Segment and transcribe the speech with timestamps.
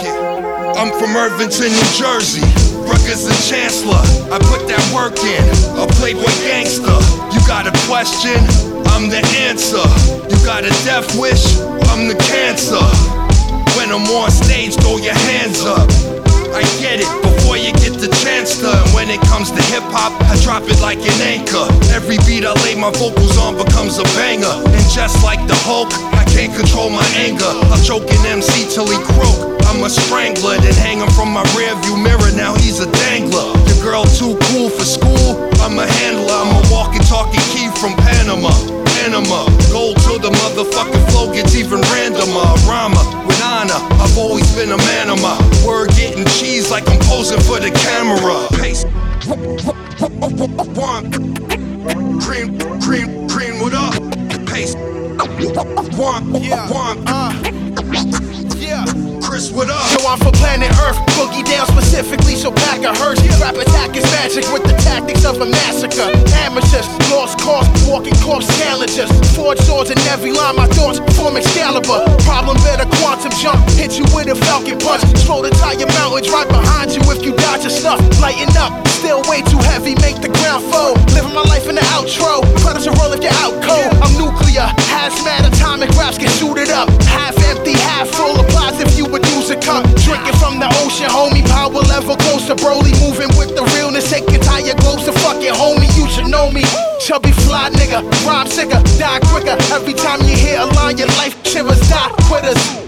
[0.00, 2.46] I'm from Irvington, New Jersey.
[2.86, 3.98] Rutgers and Chancellor.
[4.30, 5.42] I put that work in.
[5.74, 6.94] A playboy gangster.
[7.34, 8.38] You got a question?
[8.94, 9.82] I'm the answer.
[10.30, 11.58] You got a death wish?
[11.90, 12.78] I'm the cancer.
[13.76, 15.90] When I'm on stage, throw your hands up.
[16.54, 17.27] I get it
[19.08, 21.64] when it comes to hip hop, I drop it like an anchor.
[21.96, 24.52] Every beat I lay my vocals on becomes a banger.
[24.52, 27.48] And just like the Hulk, I can't control my anger.
[27.72, 29.64] I'll choke an MC till he croak.
[29.64, 32.32] I'm a strangler, then hang him from my rearview mirror.
[32.36, 33.48] Now he's a dangler.
[33.64, 35.40] Your girl too cool for school.
[35.64, 36.28] I'm a handler.
[36.28, 38.52] I'm a walkie talkie key from Panama.
[38.92, 39.48] Panama.
[39.72, 41.80] Gold till the motherfucking flow gets even.
[44.58, 48.48] Been a man of my word getting cheese like I'm posing for the camera.
[48.58, 48.82] Pace.
[50.74, 51.12] One.
[52.18, 53.94] Cream, cream, cream, what up?
[54.50, 54.74] Pace.
[55.94, 56.32] One,
[56.74, 56.98] one.
[57.06, 57.30] Uh.
[58.58, 58.84] Yeah.
[59.22, 59.78] Chris, what up?
[59.94, 63.22] So I'm for planet Earth, boogie down specifically, so pack a hearse.
[63.40, 66.10] Rap attack is magic with the tactics of a massacre.
[66.42, 69.08] Amateurs, lost cause, walking corpse challenges.
[69.36, 71.67] Forged swords in every line, my thoughts form Excalibur.
[73.78, 75.06] Hit you with a falcon punch.
[75.22, 78.02] Slow the tire mountains right behind you if you dodge your stuff.
[78.18, 80.98] Lighten up, still way too heavy, make the ground fold.
[81.14, 83.94] Living my life in the outro, predator roll if you're out cold.
[84.02, 86.90] I'm nuclear, hazmat, atomic raps get suited up.
[87.06, 89.86] Half empty, half full, applies if you would use a cup.
[90.02, 92.90] Drinking from the ocean, homie, power level close to Broly.
[92.98, 96.66] Moving with the realness, take your tire globes to fucking homie, you should know me.
[96.98, 99.54] Chubby fly nigga, rhyme sicker, die quicker.
[99.70, 102.87] Every time you hear a line, your life shivers, die quitters.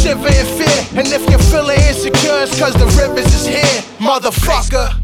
[0.00, 0.98] Shiver in fear.
[0.98, 4.99] And if you're feeling insecure, it's cause the rivers is here, motherfucker.